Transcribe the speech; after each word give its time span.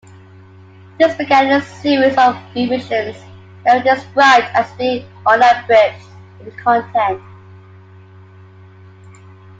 This 0.97 1.15
began 1.15 1.51
a 1.51 1.61
series 1.63 2.17
of 2.17 2.35
revisions 2.55 3.23
that 3.63 3.77
were 3.77 3.83
described 3.93 4.47
as 4.55 4.71
being 4.71 5.05
"unabridged" 5.27 6.07
in 6.39 6.49
content. 6.57 7.21